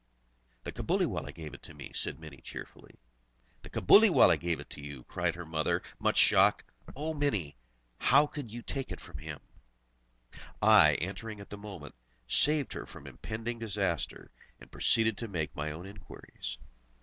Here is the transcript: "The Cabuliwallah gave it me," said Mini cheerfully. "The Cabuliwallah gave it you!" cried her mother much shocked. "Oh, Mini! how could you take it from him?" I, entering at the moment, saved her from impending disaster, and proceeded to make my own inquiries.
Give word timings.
"The 0.63 0.71
Cabuliwallah 0.71 1.31
gave 1.35 1.53
it 1.53 1.69
me," 1.75 1.91
said 1.93 2.19
Mini 2.19 2.37
cheerfully. 2.41 2.95
"The 3.61 3.69
Cabuliwallah 3.69 4.37
gave 4.39 4.59
it 4.59 4.75
you!" 4.75 5.03
cried 5.03 5.35
her 5.35 5.45
mother 5.45 5.83
much 5.99 6.17
shocked. 6.17 6.63
"Oh, 6.95 7.13
Mini! 7.13 7.55
how 7.99 8.25
could 8.25 8.49
you 8.49 8.63
take 8.63 8.91
it 8.91 8.99
from 8.99 9.19
him?" 9.19 9.39
I, 10.59 10.95
entering 10.95 11.39
at 11.39 11.51
the 11.51 11.57
moment, 11.57 11.93
saved 12.27 12.73
her 12.73 12.87
from 12.87 13.05
impending 13.05 13.59
disaster, 13.59 14.31
and 14.59 14.71
proceeded 14.71 15.19
to 15.19 15.27
make 15.27 15.55
my 15.55 15.69
own 15.71 15.85
inquiries. 15.85 16.57